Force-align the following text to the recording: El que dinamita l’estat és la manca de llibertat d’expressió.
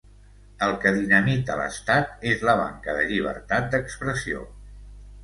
El 0.67 0.71
que 0.85 0.93
dinamita 0.95 1.57
l’estat 1.59 2.25
és 2.31 2.45
la 2.51 2.55
manca 2.63 2.97
de 3.01 3.05
llibertat 3.13 3.69
d’expressió. 3.75 4.43